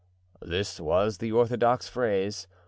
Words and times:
This 0.41 0.79
was 0.79 1.19
the 1.19 1.31
orthodox 1.31 1.87
phrase. 1.87 2.47